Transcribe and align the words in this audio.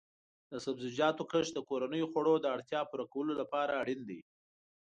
د 0.51 0.53
سبزیجاتو 0.65 1.23
کښت 1.31 1.51
د 1.55 1.59
کورنیو 1.69 2.09
خوړو 2.11 2.35
د 2.39 2.45
اړتیا 2.55 2.81
پوره 2.89 3.05
کولو 3.13 3.33
لپاره 3.41 3.79
اړین 3.81 4.01
دی. 4.09 4.19